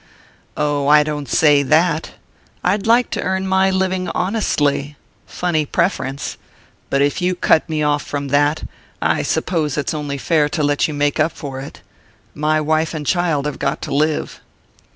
[0.57, 2.13] "Oh, I don't say that.
[2.63, 4.95] I'd like to earn my living honestly
[5.27, 6.37] funny preference
[6.89, 8.63] but if you cut me off from that,
[8.99, 11.81] I suppose it's only fair to let you make up for it.
[12.33, 14.41] My wife and child have got to live."